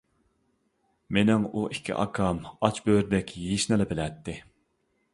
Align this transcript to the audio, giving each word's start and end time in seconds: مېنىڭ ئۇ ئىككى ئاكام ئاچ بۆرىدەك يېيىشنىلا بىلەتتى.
مېنىڭ 1.17 1.45
ئۇ 1.51 1.67
ئىككى 1.75 1.95
ئاكام 2.05 2.41
ئاچ 2.55 2.83
بۆرىدەك 2.91 3.37
يېيىشنىلا 3.45 3.91
بىلەتتى. 3.93 4.41